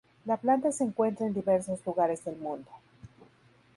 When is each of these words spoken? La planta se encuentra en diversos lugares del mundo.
La 0.25 0.35
planta 0.37 0.71
se 0.71 0.83
encuentra 0.83 1.27
en 1.27 1.33
diversos 1.35 1.85
lugares 1.85 2.25
del 2.25 2.35
mundo. 2.37 2.71